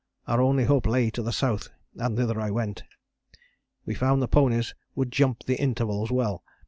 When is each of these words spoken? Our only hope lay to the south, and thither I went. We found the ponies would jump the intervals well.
Our 0.27 0.41
only 0.41 0.63
hope 0.63 0.87
lay 0.87 1.11
to 1.11 1.21
the 1.21 1.31
south, 1.31 1.69
and 1.95 2.17
thither 2.17 2.41
I 2.41 2.49
went. 2.49 2.81
We 3.85 3.93
found 3.93 4.19
the 4.19 4.27
ponies 4.27 4.73
would 4.95 5.11
jump 5.11 5.43
the 5.43 5.61
intervals 5.61 6.09
well. 6.09 6.43